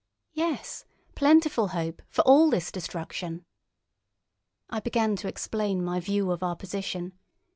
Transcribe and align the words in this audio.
"Yes. 0.33 0.83
Plentiful 1.13 1.67
hope—for 1.73 2.23
all 2.23 2.49
this 2.49 2.71
destruction!" 2.71 3.45
I 4.67 4.79
began 4.79 5.15
to 5.17 5.27
explain 5.27 5.83
my 5.85 5.99
view 5.99 6.31
of 6.31 6.41
our 6.41 6.55
position. 6.55 7.13